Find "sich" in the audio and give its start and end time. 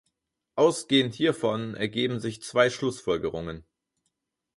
2.19-2.41